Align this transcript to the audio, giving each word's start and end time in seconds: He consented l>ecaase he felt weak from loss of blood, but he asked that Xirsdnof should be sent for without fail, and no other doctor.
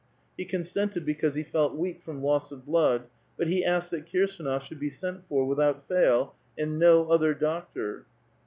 He 0.35 0.45
consented 0.45 1.05
l>ecaase 1.07 1.35
he 1.35 1.43
felt 1.43 1.75
weak 1.75 2.01
from 2.01 2.23
loss 2.23 2.51
of 2.51 2.65
blood, 2.65 3.03
but 3.37 3.45
he 3.45 3.63
asked 3.63 3.91
that 3.91 4.07
Xirsdnof 4.07 4.61
should 4.63 4.79
be 4.79 4.89
sent 4.89 5.23
for 5.25 5.45
without 5.45 5.87
fail, 5.87 6.33
and 6.57 6.79
no 6.79 7.07
other 7.11 7.35
doctor. 7.35 8.07